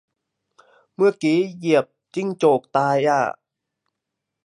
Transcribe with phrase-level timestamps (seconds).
[0.97, 3.21] ตะกี้เหยียบจิ้งจกตายอ่ะ